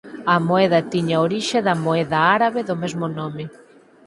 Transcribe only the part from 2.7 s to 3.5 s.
mesmo nome.